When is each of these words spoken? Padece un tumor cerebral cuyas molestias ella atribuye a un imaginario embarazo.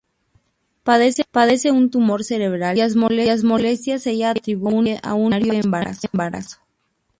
Padece 0.83 1.69
un 1.69 1.91
tumor 1.91 2.23
cerebral 2.23 2.73
cuyas 2.73 3.43
molestias 3.43 4.07
ella 4.07 4.31
atribuye 4.31 4.99
a 5.03 5.13
un 5.13 5.27
imaginario 5.27 5.61
embarazo. 6.11 6.57